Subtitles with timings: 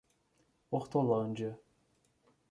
[0.71, 1.59] Hortolândia